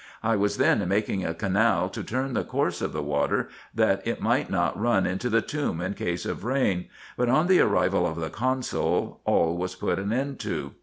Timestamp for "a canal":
1.23-1.87